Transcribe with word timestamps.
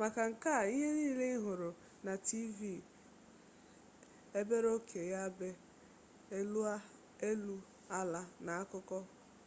maka 0.00 0.20
nke 0.32 0.48
a 0.60 0.62
ihe 0.74 0.88
niile 0.96 1.24
ihuru 1.36 1.68
na 2.06 2.12
tv 2.28 2.56
ebere 4.40 4.68
oke 4.78 5.00
ya 5.12 5.20
ebe 5.30 5.48
elu 7.28 7.54
ala 7.98 8.22
na 8.44 8.52
akuku 8.62 8.98